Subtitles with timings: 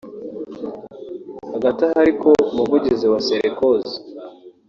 [1.53, 3.95] Hagati aho ariko umuvugizi wa Sarkozy